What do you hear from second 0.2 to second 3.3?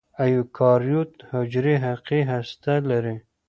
ایوکاریوت حجرې حقیقي هسته لري.